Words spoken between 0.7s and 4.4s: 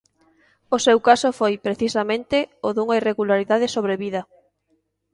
O seu caso foi, precisamente, o dunha irregularidade sobrevida.